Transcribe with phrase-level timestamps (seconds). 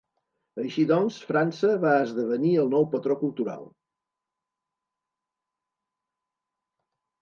[0.61, 3.71] Així doncs, França va esdevenir el nou patró cultural.